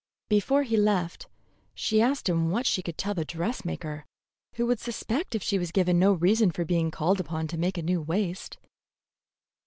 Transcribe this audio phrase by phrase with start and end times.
[0.29, 1.27] Before he left,
[1.75, 4.03] she asked him what she could tell the dressmaker,
[4.55, 7.77] who would suspect if she was given no reason for being called upon to make
[7.77, 8.57] a new waist.